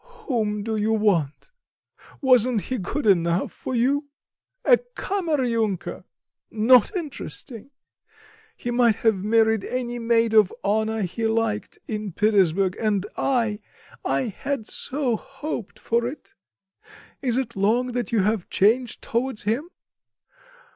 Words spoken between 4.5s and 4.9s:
A